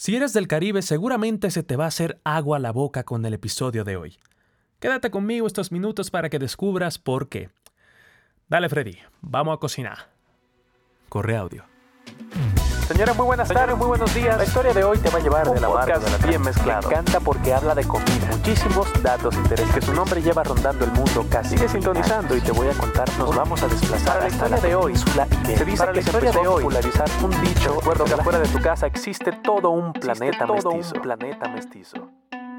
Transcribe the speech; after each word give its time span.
Si 0.00 0.14
eres 0.14 0.32
del 0.32 0.46
Caribe, 0.46 0.80
seguramente 0.82 1.50
se 1.50 1.64
te 1.64 1.74
va 1.74 1.86
a 1.86 1.88
hacer 1.88 2.20
agua 2.22 2.58
a 2.58 2.60
la 2.60 2.70
boca 2.70 3.02
con 3.02 3.26
el 3.26 3.34
episodio 3.34 3.82
de 3.82 3.96
hoy. 3.96 4.16
Quédate 4.78 5.10
conmigo 5.10 5.48
estos 5.48 5.72
minutos 5.72 6.12
para 6.12 6.30
que 6.30 6.38
descubras 6.38 6.98
por 6.98 7.28
qué. 7.28 7.50
Dale, 8.48 8.68
Freddy, 8.68 8.96
vamos 9.22 9.56
a 9.56 9.58
cocinar. 9.58 10.08
Corre 11.08 11.36
audio. 11.36 11.64
Señora, 12.88 13.12
muy 13.12 13.26
buenas 13.26 13.50
tardes, 13.50 13.76
muy 13.76 13.86
buenos 13.86 14.14
días. 14.14 14.38
La 14.38 14.44
historia 14.44 14.72
de 14.72 14.82
hoy 14.82 14.96
te 14.96 15.10
va 15.10 15.18
a 15.18 15.20
llevar 15.20 15.46
de 15.46 15.60
la 15.60 15.68
mano 15.68 16.00
de 16.00 16.10
la 16.10 16.26
bien 16.26 16.40
mezclado. 16.40 16.88
Me 16.88 16.94
encanta 16.94 17.20
porque 17.20 17.52
habla 17.52 17.74
de 17.74 17.84
comida. 17.84 18.28
Muchísimos 18.30 18.90
datos 19.02 19.36
interesantes 19.36 19.74
que 19.74 19.82
su 19.82 19.92
nombre 19.92 20.22
lleva 20.22 20.42
rondando 20.42 20.86
el 20.86 20.92
mundo 20.92 21.26
casi. 21.28 21.58
Sigue 21.58 21.68
sintonizando 21.68 22.34
y 22.34 22.40
te 22.40 22.50
voy 22.50 22.66
a 22.68 22.72
contar. 22.72 23.06
Nos 23.18 23.36
vamos 23.36 23.62
a 23.62 23.68
desplazar 23.68 24.22
la 24.22 24.28
historia 24.28 24.56
de 24.56 24.74
hoy. 24.74 24.96
Se 24.96 25.64
dice 25.66 25.84
que 25.84 25.92
la 25.92 26.00
historia 26.00 26.32
de 26.32 26.38
hoy 26.38 26.62
popularizar 26.62 27.10
un 27.22 27.30
dicho. 27.42 27.74
Recuerdo 27.78 28.04
que 28.06 28.14
afuera 28.14 28.38
de 28.38 28.48
tu 28.48 28.58
casa 28.58 28.86
existe 28.86 29.32
todo 29.32 29.68
un 29.68 29.92
planeta 29.92 30.46
todo 30.46 30.72
mestizo. 30.72 30.94
un 30.94 31.02
planeta 31.02 31.48
mestizo. 31.50 32.10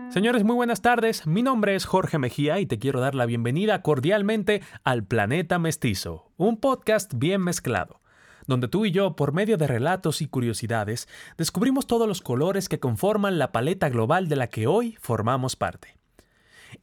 Señores, 0.10 0.44
muy 0.44 0.56
buenas 0.56 0.84
tardes. 0.84 1.26
Mi 1.26 1.42
nombre 1.42 1.74
es 1.74 1.86
Jorge 1.86 2.20
Mejía 2.20 2.60
y 2.60 2.68
te 2.68 2.78
quiero 2.78 3.00
dar 3.00 3.16
la 3.16 3.26
bienvenida 3.26 3.82
cordialmente 3.82 4.62
al 4.84 5.04
Planeta 5.04 5.58
Mestizo, 5.58 6.30
un 6.38 6.58
podcast 6.58 7.14
bien 7.16 7.42
mezclado 7.42 8.00
donde 8.50 8.68
tú 8.68 8.84
y 8.86 8.92
yo, 8.92 9.16
por 9.16 9.32
medio 9.32 9.58
de 9.58 9.68
relatos 9.68 10.24
y 10.24 10.28
curiosidades, 10.28 11.08
descubrimos 11.38 11.86
todos 11.86 12.08
los 12.08 12.22
colores 12.22 12.68
que 12.68 12.80
conforman 12.80 13.38
la 13.38 13.52
paleta 13.52 13.90
global 13.90 14.28
de 14.28 14.36
la 14.36 14.48
que 14.48 14.66
hoy 14.66 14.98
formamos 15.00 15.56
parte. 15.56 15.96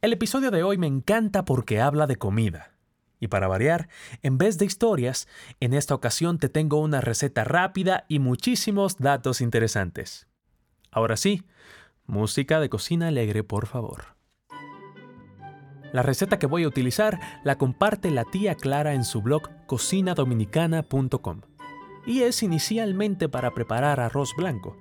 El 0.01 0.13
episodio 0.13 0.49
de 0.49 0.63
hoy 0.63 0.77
me 0.77 0.87
encanta 0.87 1.43
porque 1.43 1.81
habla 1.81 2.07
de 2.07 2.15
comida. 2.15 2.71
Y 3.19 3.27
para 3.27 3.49
variar, 3.49 3.89
en 4.21 4.37
vez 4.37 4.57
de 4.57 4.65
historias, 4.65 5.27
en 5.59 5.73
esta 5.73 5.93
ocasión 5.93 6.37
te 6.37 6.47
tengo 6.47 6.79
una 6.79 7.01
receta 7.01 7.43
rápida 7.43 8.05
y 8.07 8.19
muchísimos 8.19 8.97
datos 8.97 9.41
interesantes. 9.41 10.27
Ahora 10.89 11.17
sí, 11.17 11.43
música 12.05 12.61
de 12.61 12.69
cocina 12.69 13.09
alegre, 13.09 13.43
por 13.43 13.67
favor. 13.67 14.15
La 15.91 16.01
receta 16.01 16.39
que 16.39 16.47
voy 16.47 16.63
a 16.63 16.67
utilizar 16.67 17.19
la 17.43 17.57
comparte 17.57 18.09
la 18.11 18.23
tía 18.23 18.55
Clara 18.55 18.93
en 18.93 19.03
su 19.03 19.21
blog 19.21 19.49
cocinadominicana.com 19.65 21.41
y 22.07 22.23
es 22.23 22.41
inicialmente 22.41 23.27
para 23.27 23.53
preparar 23.53 23.99
arroz 23.99 24.33
blanco, 24.35 24.77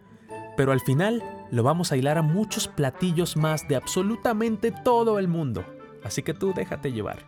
pero 0.56 0.72
al 0.72 0.80
final 0.80 1.22
lo 1.50 1.64
vamos 1.64 1.90
a 1.90 1.96
hilar 1.96 2.16
a 2.16 2.22
muchos 2.22 2.68
platillos 2.68 3.36
más 3.36 3.68
de 3.68 3.76
absolutamente 3.76 4.70
todo 4.70 5.18
el 5.18 5.26
mundo, 5.26 5.64
así 6.04 6.22
que 6.22 6.32
tú 6.32 6.54
déjate 6.54 6.92
llevar. 6.92 7.18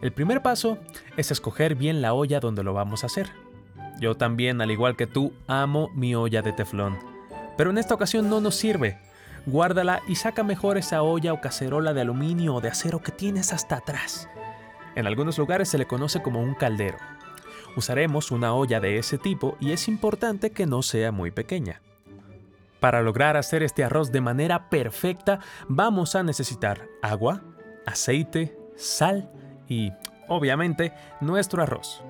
El 0.00 0.12
primer 0.12 0.42
paso 0.42 0.78
es 1.16 1.30
escoger 1.30 1.74
bien 1.74 2.00
la 2.00 2.14
olla 2.14 2.38
donde 2.38 2.62
lo 2.62 2.72
vamos 2.72 3.02
a 3.02 3.06
hacer. 3.06 3.30
Yo 3.98 4.14
también, 4.14 4.60
al 4.60 4.70
igual 4.70 4.94
que 4.94 5.06
tú, 5.06 5.32
amo 5.48 5.90
mi 5.94 6.14
olla 6.14 6.40
de 6.42 6.52
teflón, 6.52 6.96
pero 7.56 7.70
en 7.70 7.78
esta 7.78 7.94
ocasión 7.94 8.30
no 8.30 8.40
nos 8.40 8.54
sirve. 8.54 8.98
Guárdala 9.46 10.02
y 10.06 10.16
saca 10.16 10.44
mejor 10.44 10.78
esa 10.78 11.02
olla 11.02 11.32
o 11.32 11.40
cacerola 11.40 11.94
de 11.94 12.02
aluminio 12.02 12.54
o 12.54 12.60
de 12.60 12.68
acero 12.68 13.02
que 13.02 13.12
tienes 13.12 13.52
hasta 13.52 13.76
atrás. 13.76 14.28
En 14.94 15.06
algunos 15.06 15.38
lugares 15.38 15.68
se 15.68 15.78
le 15.78 15.86
conoce 15.86 16.22
como 16.22 16.40
un 16.40 16.54
caldero. 16.54 16.98
Usaremos 17.76 18.30
una 18.30 18.54
olla 18.54 18.80
de 18.80 18.98
ese 18.98 19.18
tipo 19.18 19.56
y 19.60 19.72
es 19.72 19.86
importante 19.86 20.50
que 20.50 20.66
no 20.66 20.82
sea 20.82 21.12
muy 21.12 21.30
pequeña. 21.30 21.82
Para 22.80 23.02
lograr 23.02 23.36
hacer 23.36 23.62
este 23.62 23.84
arroz 23.84 24.12
de 24.12 24.22
manera 24.22 24.70
perfecta 24.70 25.40
vamos 25.68 26.14
a 26.14 26.22
necesitar 26.22 26.88
agua, 27.02 27.42
aceite, 27.84 28.56
sal 28.76 29.30
y, 29.68 29.92
obviamente, 30.26 30.94
nuestro 31.20 31.62
arroz. 31.62 32.02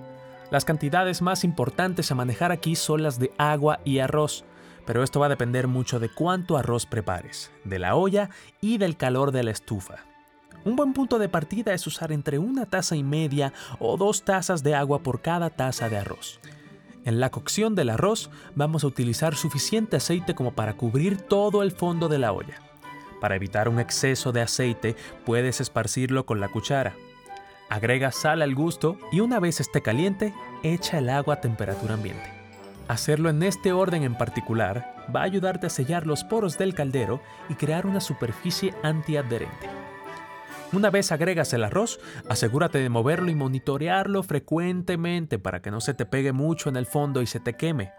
Las 0.50 0.64
cantidades 0.64 1.22
más 1.22 1.42
importantes 1.42 2.12
a 2.12 2.14
manejar 2.14 2.52
aquí 2.52 2.76
son 2.76 3.02
las 3.02 3.18
de 3.18 3.32
agua 3.36 3.80
y 3.84 3.98
arroz, 3.98 4.44
pero 4.86 5.02
esto 5.02 5.18
va 5.18 5.26
a 5.26 5.30
depender 5.30 5.66
mucho 5.66 5.98
de 5.98 6.08
cuánto 6.08 6.56
arroz 6.56 6.86
prepares, 6.86 7.50
de 7.64 7.80
la 7.80 7.96
olla 7.96 8.30
y 8.60 8.78
del 8.78 8.96
calor 8.96 9.32
de 9.32 9.42
la 9.42 9.50
estufa. 9.50 10.04
Un 10.66 10.74
buen 10.74 10.94
punto 10.94 11.20
de 11.20 11.28
partida 11.28 11.74
es 11.74 11.86
usar 11.86 12.10
entre 12.10 12.40
una 12.40 12.66
taza 12.66 12.96
y 12.96 13.04
media 13.04 13.52
o 13.78 13.96
dos 13.96 14.24
tazas 14.24 14.64
de 14.64 14.74
agua 14.74 14.98
por 14.98 15.22
cada 15.22 15.48
taza 15.48 15.88
de 15.88 15.96
arroz. 15.96 16.40
En 17.04 17.20
la 17.20 17.30
cocción 17.30 17.76
del 17.76 17.88
arroz 17.88 18.30
vamos 18.56 18.82
a 18.82 18.88
utilizar 18.88 19.36
suficiente 19.36 19.96
aceite 19.96 20.34
como 20.34 20.54
para 20.54 20.76
cubrir 20.76 21.18
todo 21.18 21.62
el 21.62 21.70
fondo 21.70 22.08
de 22.08 22.18
la 22.18 22.32
olla. 22.32 22.60
Para 23.20 23.36
evitar 23.36 23.68
un 23.68 23.78
exceso 23.78 24.32
de 24.32 24.40
aceite 24.40 24.96
puedes 25.24 25.60
esparcirlo 25.60 26.26
con 26.26 26.40
la 26.40 26.48
cuchara. 26.48 26.96
Agrega 27.68 28.10
sal 28.10 28.42
al 28.42 28.56
gusto 28.56 28.98
y 29.12 29.20
una 29.20 29.38
vez 29.38 29.60
esté 29.60 29.82
caliente, 29.82 30.34
echa 30.64 30.98
el 30.98 31.10
agua 31.10 31.34
a 31.34 31.40
temperatura 31.40 31.94
ambiente. 31.94 32.28
Hacerlo 32.88 33.30
en 33.30 33.44
este 33.44 33.72
orden 33.72 34.02
en 34.02 34.16
particular 34.16 34.96
va 35.14 35.20
a 35.20 35.26
ayudarte 35.26 35.68
a 35.68 35.70
sellar 35.70 36.08
los 36.08 36.24
poros 36.24 36.58
del 36.58 36.74
caldero 36.74 37.20
y 37.48 37.54
crear 37.54 37.86
una 37.86 38.00
superficie 38.00 38.74
antiadherente. 38.82 39.75
Una 40.76 40.90
vez 40.90 41.10
agregas 41.10 41.54
el 41.54 41.64
arroz, 41.64 41.98
asegúrate 42.28 42.76
de 42.76 42.90
moverlo 42.90 43.30
y 43.30 43.34
monitorearlo 43.34 44.22
frecuentemente 44.22 45.38
para 45.38 45.62
que 45.62 45.70
no 45.70 45.80
se 45.80 45.94
te 45.94 46.04
pegue 46.04 46.32
mucho 46.32 46.68
en 46.68 46.76
el 46.76 46.84
fondo 46.84 47.22
y 47.22 47.26
se 47.26 47.40
te 47.40 47.54
queme. 47.54 47.92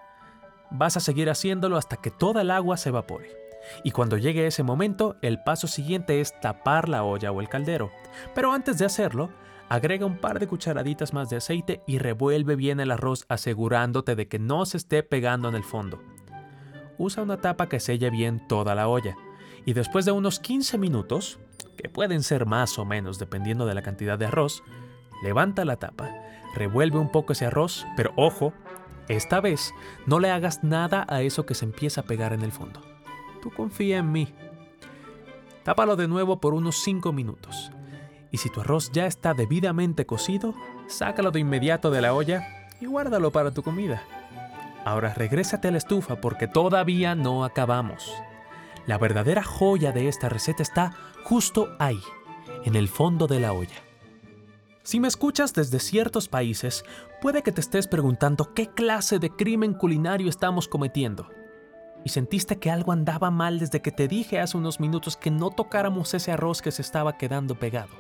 Vas 0.70 0.96
a 0.96 1.00
seguir 1.00 1.32
haciéndolo 1.32 1.78
hasta 1.78 1.98
que 1.98 2.12
toda 2.12 2.44
el 2.44 2.52
agua 2.52 2.78
se 2.78 2.90
evapore. 2.90 3.36
Y 3.84 3.90
cuando 3.90 4.20
llegue 4.20 4.46
ese 4.46 4.62
momento, 4.62 5.16
el 5.24 5.42
paso 5.42 5.66
siguiente 5.66 6.22
es 6.22 6.40
tapar 6.40 6.88
la 6.88 7.04
olla 7.04 7.32
o 7.32 7.42
el 7.42 7.50
caldero. 7.50 7.90
Pero 8.36 8.54
antes 8.54 8.78
de 8.78 8.86
hacerlo, 8.86 9.32
agrega 9.70 10.06
un 10.06 10.20
par 10.20 10.38
de 10.38 10.46
cucharaditas 10.46 11.14
más 11.14 11.32
de 11.32 11.38
aceite 11.38 11.82
y 11.88 11.98
revuelve 11.98 12.56
bien 12.56 12.80
el 12.80 12.92
arroz 12.92 13.26
asegurándote 13.28 14.16
de 14.16 14.28
que 14.28 14.38
no 14.38 14.68
se 14.68 14.78
esté 14.78 15.02
pegando 15.02 15.50
en 15.50 15.56
el 15.56 15.64
fondo. 15.64 16.00
Usa 17.00 17.24
una 17.24 17.42
tapa 17.42 17.70
que 17.70 17.80
selle 17.80 18.12
bien 18.12 18.48
toda 18.48 18.76
la 18.76 18.88
olla. 18.88 19.18
Y 19.68 19.74
después 19.74 20.06
de 20.06 20.14
unos 20.14 20.40
15 20.40 20.78
minutos, 20.78 21.40
que 21.76 21.90
pueden 21.90 22.24
ser 22.24 22.46
más 22.46 22.80
o 22.80 22.86
menos 22.86 23.20
dependiendo 23.20 23.66
de 23.66 23.76
la 23.76 23.82
cantidad 23.82 24.18
de 24.18 24.28
arroz, 24.28 24.64
levanta 25.22 25.66
la 25.66 25.76
tapa, 25.76 26.10
revuelve 26.56 26.98
un 27.00 27.12
poco 27.12 27.34
ese 27.34 27.48
arroz, 27.48 27.86
pero 27.98 28.14
ojo, 28.16 28.54
esta 29.10 29.42
vez 29.42 29.74
no 30.06 30.22
le 30.22 30.32
hagas 30.32 30.64
nada 30.64 31.06
a 31.10 31.22
eso 31.22 31.46
que 31.46 31.54
se 31.54 31.66
empieza 31.66 32.00
a 32.00 32.06
pegar 32.06 32.32
en 32.32 32.44
el 32.44 32.54
fondo. 32.54 32.82
Tú 33.42 33.52
confía 33.52 33.98
en 33.98 34.10
mí. 34.10 34.34
Tápalo 35.66 35.98
de 35.98 36.08
nuevo 36.08 36.40
por 36.40 36.54
unos 36.54 36.78
5 36.78 37.12
minutos. 37.12 37.70
Y 38.32 38.38
si 38.38 38.50
tu 38.50 38.62
arroz 38.62 38.94
ya 38.94 39.06
está 39.06 39.34
debidamente 39.34 40.06
cocido, 40.06 40.54
sácalo 40.88 41.32
de 41.32 41.42
inmediato 41.42 41.92
de 41.92 42.00
la 42.00 42.14
olla 42.14 42.70
y 42.80 42.86
guárdalo 42.86 43.32
para 43.32 43.54
tu 43.54 43.64
comida. 43.64 44.02
Ahora 44.86 45.14
regrésate 45.14 45.68
a 45.68 45.72
la 45.72 45.78
estufa 45.78 46.22
porque 46.22 46.48
todavía 46.48 47.16
no 47.16 47.44
acabamos. 47.44 48.10
La 48.88 48.98
verdadera 48.98 49.44
joya 49.44 49.92
de 49.92 50.08
esta 50.08 50.30
receta 50.30 50.64
está 50.64 50.96
justo 51.24 51.76
ahí, 51.78 52.00
en 52.64 52.76
el 52.76 52.88
fondo 52.88 53.28
de 53.28 53.42
la 53.42 53.52
olla. 53.52 53.84
Si 54.82 55.02
me 55.02 55.10
escuchas 55.10 55.54
desde 55.54 55.80
ciertos 55.80 56.30
países, 56.30 56.86
puede 57.22 57.44
que 57.44 57.52
te 57.52 57.60
estés 57.60 57.86
preguntando 57.86 58.54
qué 58.54 58.68
clase 58.68 59.20
de 59.20 59.30
crimen 59.30 59.74
culinario 59.74 60.30
estamos 60.30 60.70
cometiendo. 60.70 61.30
Y 62.06 62.10
sentiste 62.10 62.60
que 62.60 62.72
algo 62.72 62.94
andaba 62.94 63.30
mal 63.30 63.60
desde 63.60 63.82
que 63.82 63.92
te 63.92 64.08
dije 64.08 64.40
hace 64.40 64.56
unos 64.56 64.80
minutos 64.80 65.18
que 65.18 65.32
no 65.32 65.50
tocáramos 65.50 66.14
ese 66.14 66.32
arroz 66.32 66.62
que 66.62 66.72
se 66.72 66.82
estaba 66.82 67.18
quedando 67.18 67.60
pegado. 67.60 67.94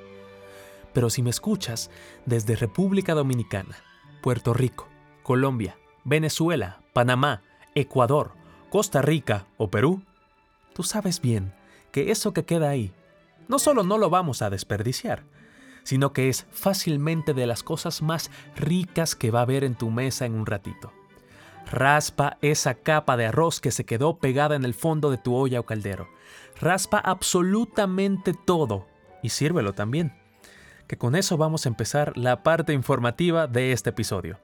Pero 0.94 1.10
si 1.10 1.22
me 1.22 1.30
escuchas 1.30 1.92
desde 2.26 2.56
República 2.56 3.14
Dominicana, 3.14 3.76
Puerto 4.22 4.54
Rico, 4.54 4.88
Colombia, 5.24 5.78
Venezuela, 6.06 6.80
Panamá, 6.94 7.42
Ecuador, 7.76 8.32
Costa 8.70 9.02
Rica 9.02 9.48
o 9.58 9.70
Perú, 9.70 10.04
tú 10.78 10.84
sabes 10.84 11.22
bien 11.22 11.54
que 11.92 12.12
eso 12.12 12.34
que 12.34 12.46
queda 12.46 12.70
ahí, 12.70 12.94
no 13.48 13.58
solo 13.58 13.82
no 13.82 13.98
lo 13.98 14.12
vamos 14.12 14.44
a 14.44 14.52
desperdiciar, 14.52 15.24
sino 15.82 16.14
que 16.14 16.30
es 16.30 16.46
fácilmente 16.52 17.34
de 17.34 17.48
las 17.48 17.64
cosas 17.64 18.04
más 18.04 18.30
ricas 18.56 19.16
que 19.16 19.32
va 19.32 19.40
a 19.40 19.42
haber 19.42 19.64
en 19.64 19.74
tu 19.74 19.90
mesa 19.90 20.28
en 20.28 20.36
un 20.36 20.46
ratito. 20.46 20.94
Raspa 21.66 22.38
esa 22.44 22.76
capa 22.76 23.18
de 23.18 23.26
arroz 23.26 23.60
que 23.60 23.72
se 23.72 23.86
quedó 23.88 24.20
pegada 24.20 24.56
en 24.56 24.66
el 24.66 24.76
fondo 24.76 25.10
de 25.10 25.18
tu 25.18 25.34
olla 25.34 25.60
o 25.60 25.66
caldero. 25.66 26.10
Raspa 26.62 27.00
absolutamente 27.00 28.36
todo 28.36 28.86
y 29.24 29.30
sírvelo 29.30 29.74
también. 29.74 30.14
Que 30.86 31.00
con 31.00 31.16
eso 31.16 31.38
vamos 31.38 31.66
a 31.66 31.70
empezar 31.70 32.16
la 32.16 32.44
parte 32.44 32.74
informativa 32.74 33.48
de 33.48 33.72
este 33.72 33.90
episodio. 33.90 34.40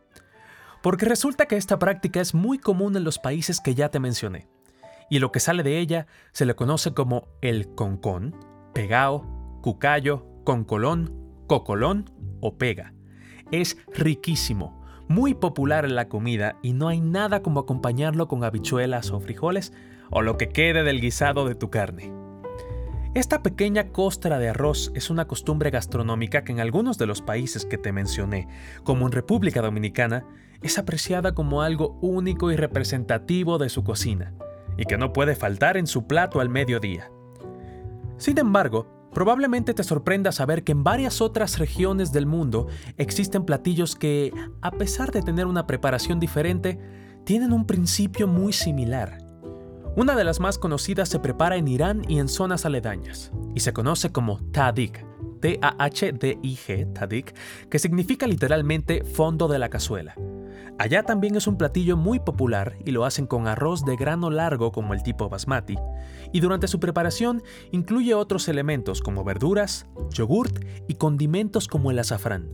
Porque 0.82 1.06
resulta 1.06 1.46
que 1.46 1.58
esta 1.58 1.78
práctica 1.78 2.22
es 2.22 2.34
muy 2.34 2.58
común 2.58 2.98
en 2.98 3.04
los 3.04 3.20
países 3.20 3.62
que 3.62 3.76
ya 3.76 3.90
te 3.90 4.00
mencioné 4.00 4.48
y 5.10 5.20
lo 5.20 5.32
que 5.32 5.40
sale 5.40 5.64
de 5.64 5.80
ella 5.80 6.08
se 6.32 6.46
le 6.46 6.56
conoce 6.56 6.94
como 6.94 7.28
el 7.42 7.74
concón, 7.76 8.36
pegao, 8.74 9.60
cucayo, 9.62 10.26
concolón, 10.44 11.14
cocolón 11.48 12.10
o 12.42 12.58
pega. 12.58 12.94
Es 13.52 13.78
riquísimo, 13.94 14.84
muy 15.08 15.34
popular 15.34 15.86
en 15.86 15.96
la 15.96 16.10
comida 16.10 16.58
y 16.62 16.74
no 16.74 16.88
hay 16.88 17.02
nada 17.02 17.42
como 17.42 17.62
acompañarlo 17.62 18.28
con 18.28 18.44
habichuelas 18.44 19.12
o 19.12 19.20
frijoles 19.20 19.74
o 20.10 20.22
lo 20.22 20.38
que 20.38 20.50
quede 20.50 20.84
del 20.84 21.02
guisado 21.02 21.48
de 21.48 21.56
tu 21.56 21.70
carne. 21.70 22.12
Esta 23.14 23.44
pequeña 23.44 23.90
costra 23.90 24.40
de 24.40 24.50
arroz 24.50 24.92
es 24.96 25.12
una 25.12 25.26
costumbre 25.28 25.70
gastronómica 25.70 26.44
que 26.44 26.52
en 26.52 26.60
algunos 26.60 26.98
de 26.98 27.06
los 27.06 27.22
países 27.22 27.64
que 27.64 27.78
te 27.78 27.92
mencioné, 27.92 28.48
como 28.84 29.06
en 29.06 29.12
República 29.12 29.62
Dominicana, 29.62 30.26
es 30.64 30.80
apreciada 30.80 31.36
como 31.36 31.62
algo 31.62 32.00
único 32.02 32.52
y 32.52 32.56
representativo 32.56 33.60
de 33.60 33.70
su 33.70 33.84
cocina 33.84 34.34
y 34.78 34.86
que 34.86 34.98
no 34.98 35.14
puede 35.14 35.36
faltar 35.36 35.78
en 35.78 35.88
su 35.88 36.08
plato 36.08 36.40
al 36.40 36.50
mediodía. 36.50 37.12
Sin 38.18 38.38
embargo, 38.38 38.88
probablemente 39.14 39.74
te 39.74 39.84
sorprenda 39.84 40.32
saber 40.32 40.64
que 40.64 40.72
en 40.72 40.84
varias 40.84 41.22
otras 41.22 41.60
regiones 41.60 42.12
del 42.12 42.26
mundo 42.26 42.68
existen 42.98 43.46
platillos 43.46 43.96
que, 43.96 44.34
a 44.62 44.72
pesar 44.72 45.12
de 45.12 45.22
tener 45.22 45.46
una 45.46 45.68
preparación 45.68 46.20
diferente, 46.20 46.80
tienen 47.24 47.54
un 47.54 47.66
principio 47.66 48.28
muy 48.28 48.54
similar. 48.54 49.20
Una 49.96 50.16
de 50.16 50.24
las 50.24 50.40
más 50.40 50.58
conocidas 50.58 51.10
se 51.10 51.20
prepara 51.20 51.56
en 51.56 51.68
Irán 51.68 52.02
y 52.08 52.20
en 52.20 52.28
zonas 52.28 52.66
aledañas, 52.66 53.32
y 53.54 53.60
se 53.60 53.74
conoce 53.74 54.12
como 54.12 54.40
tadik, 54.52 55.06
T-A-H-D-I-G, 55.40 56.94
tadik, 56.94 57.36
que 57.70 57.78
significa 57.78 58.26
literalmente 58.26 59.04
fondo 59.04 59.48
de 59.48 59.60
la 59.60 59.70
cazuela. 59.70 60.16
Allá 60.84 61.04
también 61.04 61.38
es 61.38 61.48
un 61.48 61.56
platillo 61.56 61.96
muy 61.96 62.20
popular 62.20 62.76
y 62.84 62.92
lo 62.92 63.06
hacen 63.06 63.26
con 63.26 63.48
arroz 63.48 63.86
de 63.86 63.96
grano 63.96 64.30
largo 64.30 64.74
como 64.74 64.94
el 64.94 65.02
tipo 65.02 65.30
basmati, 65.30 65.78
y 66.34 66.42
durante 66.42 66.68
su 66.68 66.82
preparación 66.82 67.42
incluye 67.72 68.14
otros 68.14 68.50
elementos 68.50 69.00
como 69.00 69.24
verduras, 69.24 69.88
yogurt 70.10 70.66
y 70.90 70.96
condimentos 70.96 71.70
como 71.70 71.90
el 71.90 72.00
azafrán. 72.00 72.50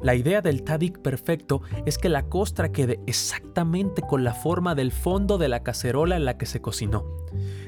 La 0.00 0.14
idea 0.14 0.40
del 0.40 0.62
tadik 0.62 1.00
perfecto 1.00 1.62
es 1.84 1.98
que 1.98 2.08
la 2.08 2.28
costra 2.28 2.70
quede 2.70 3.00
exactamente 3.08 4.02
con 4.02 4.22
la 4.22 4.34
forma 4.34 4.76
del 4.76 4.92
fondo 4.92 5.36
de 5.36 5.48
la 5.48 5.64
cacerola 5.64 6.14
en 6.14 6.24
la 6.24 6.38
que 6.38 6.46
se 6.46 6.60
cocinó, 6.60 7.04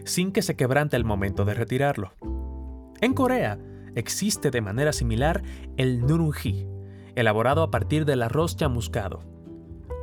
sin 0.05 0.31
que 0.31 0.43
se 0.43 0.55
quebrante 0.55 0.95
al 0.95 1.05
momento 1.05 1.45
de 1.45 1.55
retirarlo. 1.55 2.13
En 3.01 3.13
Corea 3.13 3.59
existe 3.97 4.53
de 4.53 4.61
manera 4.61 4.93
similar 4.93 5.43
el 5.77 6.07
nurungji, 6.07 6.65
elaborado 7.17 7.65
a 7.65 7.73
partir 7.73 8.05
del 8.05 8.23
arroz 8.23 8.55
chamuscado. 8.55 9.34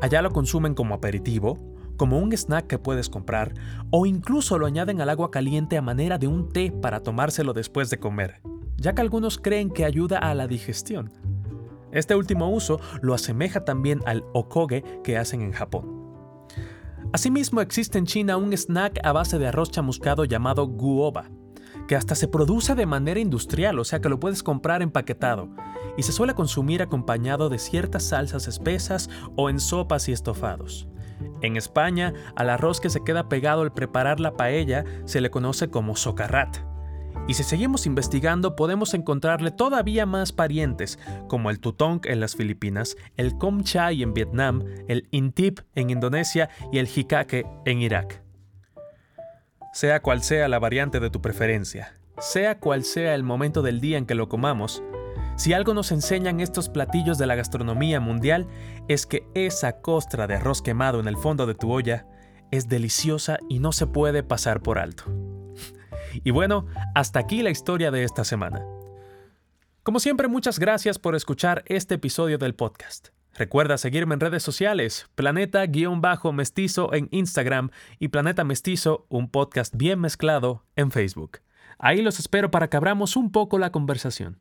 Allá 0.01 0.21
lo 0.21 0.31
consumen 0.31 0.73
como 0.73 0.95
aperitivo, 0.95 1.59
como 1.95 2.17
un 2.17 2.33
snack 2.33 2.65
que 2.65 2.79
puedes 2.79 3.09
comprar, 3.09 3.53
o 3.91 4.07
incluso 4.07 4.57
lo 4.57 4.65
añaden 4.65 5.01
al 5.01 5.09
agua 5.09 5.29
caliente 5.29 5.77
a 5.77 5.83
manera 5.83 6.17
de 6.17 6.25
un 6.25 6.49
té 6.49 6.71
para 6.71 7.01
tomárselo 7.01 7.53
después 7.53 7.91
de 7.91 7.99
comer, 7.99 8.41
ya 8.77 8.95
que 8.95 9.01
algunos 9.01 9.37
creen 9.37 9.69
que 9.69 9.85
ayuda 9.85 10.17
a 10.17 10.33
la 10.33 10.47
digestión. 10.47 11.11
Este 11.91 12.15
último 12.15 12.49
uso 12.49 12.79
lo 13.01 13.13
asemeja 13.13 13.63
también 13.63 13.99
al 14.07 14.23
okoge 14.33 14.83
que 15.03 15.17
hacen 15.19 15.41
en 15.41 15.51
Japón. 15.51 16.01
Asimismo 17.13 17.61
existe 17.61 17.99
en 17.99 18.05
China 18.05 18.37
un 18.37 18.53
snack 18.53 18.99
a 19.03 19.11
base 19.11 19.37
de 19.37 19.47
arroz 19.47 19.69
chamuscado 19.69 20.25
llamado 20.25 20.65
guoba, 20.65 21.29
que 21.87 21.95
hasta 21.95 22.15
se 22.15 22.27
produce 22.27 22.75
de 22.75 22.85
manera 22.85 23.19
industrial, 23.19 23.79
o 23.79 23.83
sea 23.83 24.01
que 24.01 24.09
lo 24.09 24.19
puedes 24.19 24.43
comprar 24.43 24.81
empaquetado, 24.81 25.49
y 25.97 26.03
se 26.03 26.11
suele 26.11 26.33
consumir 26.33 26.81
acompañado 26.81 27.49
de 27.49 27.59
ciertas 27.59 28.03
salsas 28.03 28.47
espesas 28.47 29.09
o 29.35 29.49
en 29.49 29.59
sopas 29.59 30.07
y 30.09 30.11
estofados. 30.11 30.87
En 31.41 31.57
España, 31.57 32.13
al 32.35 32.49
arroz 32.49 32.79
que 32.79 32.89
se 32.89 33.03
queda 33.03 33.29
pegado 33.29 33.61
al 33.61 33.73
preparar 33.73 34.19
la 34.19 34.35
paella 34.35 34.85
se 35.05 35.21
le 35.21 35.29
conoce 35.29 35.69
como 35.69 35.95
socarrat, 35.95 36.57
y 37.27 37.33
si 37.33 37.43
seguimos 37.43 37.85
investigando 37.85 38.55
podemos 38.55 38.93
encontrarle 38.93 39.51
todavía 39.51 40.05
más 40.05 40.31
parientes, 40.31 40.99
como 41.27 41.49
el 41.49 41.59
tutong 41.59 42.01
en 42.05 42.19
las 42.19 42.35
Filipinas, 42.35 42.97
el 43.15 43.37
com 43.37 43.63
chai 43.63 44.01
en 44.01 44.13
Vietnam, 44.13 44.63
el 44.87 45.07
intip 45.11 45.59
en 45.75 45.91
Indonesia 45.91 46.49
y 46.71 46.79
el 46.79 46.87
jikake 46.87 47.45
en 47.65 47.81
Irak. 47.81 48.20
Sea 49.73 50.01
cual 50.01 50.21
sea 50.21 50.47
la 50.47 50.59
variante 50.59 50.99
de 50.99 51.09
tu 51.09 51.21
preferencia, 51.21 51.97
sea 52.19 52.59
cual 52.59 52.83
sea 52.83 53.15
el 53.15 53.23
momento 53.23 53.61
del 53.61 53.79
día 53.79 53.97
en 53.97 54.05
que 54.05 54.15
lo 54.15 54.27
comamos, 54.27 54.83
si 55.37 55.53
algo 55.53 55.73
nos 55.73 55.91
enseñan 55.91 56.39
estos 56.39 56.69
platillos 56.69 57.17
de 57.17 57.25
la 57.25 57.35
gastronomía 57.35 57.99
mundial 57.99 58.47
es 58.87 59.05
que 59.05 59.27
esa 59.33 59.81
costra 59.81 60.27
de 60.27 60.35
arroz 60.35 60.61
quemado 60.61 60.99
en 60.99 61.07
el 61.07 61.17
fondo 61.17 61.47
de 61.47 61.55
tu 61.55 61.71
olla 61.71 62.05
es 62.51 62.67
deliciosa 62.67 63.39
y 63.49 63.59
no 63.59 63.71
se 63.71 63.87
puede 63.87 64.23
pasar 64.23 64.61
por 64.61 64.77
alto. 64.77 65.05
Y 66.23 66.31
bueno, 66.31 66.67
hasta 66.93 67.19
aquí 67.19 67.41
la 67.41 67.49
historia 67.49 67.89
de 67.91 68.03
esta 68.03 68.25
semana. 68.25 68.63
Como 69.83 69.99
siempre, 69.99 70.27
muchas 70.27 70.59
gracias 70.59 70.99
por 70.99 71.15
escuchar 71.15 71.63
este 71.65 71.95
episodio 71.95 72.37
del 72.37 72.53
podcast. 72.53 73.09
Recuerda 73.33 73.77
seguirme 73.77 74.13
en 74.15 74.19
redes 74.19 74.43
sociales, 74.43 75.07
Planeta-Mestizo 75.15 76.93
en 76.93 77.07
Instagram 77.11 77.71
y 77.97 78.09
Planeta 78.09 78.43
Mestizo, 78.43 79.05
un 79.07 79.29
podcast 79.29 79.73
bien 79.75 80.01
mezclado, 80.01 80.65
en 80.75 80.91
Facebook. 80.91 81.39
Ahí 81.79 82.01
los 82.01 82.19
espero 82.19 82.51
para 82.51 82.69
que 82.69 82.77
abramos 82.77 83.15
un 83.15 83.31
poco 83.31 83.57
la 83.57 83.71
conversación. 83.71 84.37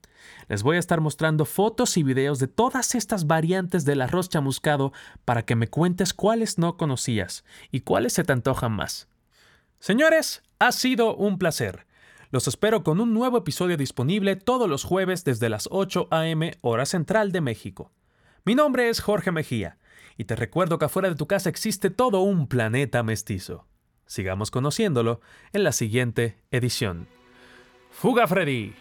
Les 0.48 0.62
voy 0.62 0.76
a 0.76 0.80
estar 0.80 1.00
mostrando 1.00 1.44
fotos 1.44 1.96
y 1.96 2.02
videos 2.02 2.38
de 2.40 2.48
todas 2.48 2.94
estas 2.94 3.26
variantes 3.26 3.84
del 3.84 4.02
arroz 4.02 4.28
chamuscado 4.28 4.92
para 5.24 5.44
que 5.44 5.54
me 5.54 5.68
cuentes 5.68 6.12
cuáles 6.12 6.58
no 6.58 6.76
conocías 6.76 7.44
y 7.70 7.80
cuáles 7.80 8.12
se 8.12 8.24
te 8.24 8.32
antojan 8.32 8.72
más. 8.72 9.08
Señores, 9.78 10.42
ha 10.58 10.72
sido 10.72 11.14
un 11.14 11.38
placer. 11.38 11.86
Los 12.30 12.46
espero 12.48 12.82
con 12.82 13.00
un 13.00 13.14
nuevo 13.14 13.38
episodio 13.38 13.76
disponible 13.76 14.36
todos 14.36 14.68
los 14.68 14.84
jueves 14.84 15.24
desde 15.24 15.48
las 15.48 15.68
8 15.70 16.08
a.m. 16.10 16.58
hora 16.60 16.84
central 16.84 17.32
de 17.32 17.40
México. 17.40 17.90
Mi 18.44 18.54
nombre 18.54 18.88
es 18.88 19.00
Jorge 19.00 19.32
Mejía 19.32 19.76
y 20.16 20.24
te 20.24 20.34
recuerdo 20.34 20.78
que 20.78 20.86
afuera 20.86 21.10
de 21.10 21.14
tu 21.14 21.26
casa 21.26 21.50
existe 21.50 21.90
todo 21.90 22.20
un 22.20 22.46
planeta 22.46 23.02
mestizo. 23.02 23.66
Sigamos 24.06 24.50
conociéndolo 24.50 25.20
en 25.52 25.62
la 25.62 25.72
siguiente 25.72 26.38
edición. 26.50 27.06
Fuga 27.90 28.26
Freddy. 28.26 28.74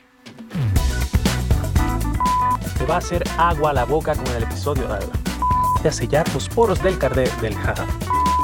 Te 2.77 2.85
va 2.85 2.95
a 2.95 2.97
hacer 2.99 3.23
agua 3.37 3.71
a 3.71 3.73
la 3.73 3.83
boca 3.83 4.15
con 4.15 4.27
el 4.33 4.43
episodio 4.43 4.87
de 5.83 5.91
sellar 5.91 6.33
los 6.33 6.47
poros 6.47 6.81
del 6.81 6.97
cardé 6.97 7.29
del 7.41 7.53
jaja. 7.55 7.85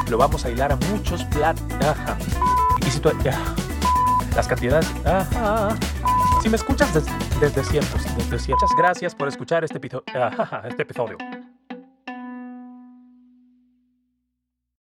Lo 0.09 0.17
vamos 0.17 0.43
a 0.43 0.49
hilar 0.49 0.73
a 0.73 0.75
muchos 0.75 1.23
platos. 1.25 1.63
Y 2.85 2.91
si 2.91 2.99
tú... 2.99 3.09
las 4.35 4.47
cantidades... 4.49 4.91
Si 6.43 6.49
me 6.49 6.57
escuchas 6.57 6.93
desde 7.39 7.63
cientos, 7.63 8.01
desde 8.17 8.39
cientos, 8.39 8.69
gracias 8.77 9.13
por 9.15 9.27
escuchar 9.27 9.63
este, 9.63 9.79
este 10.67 10.81
episodio. 10.83 11.17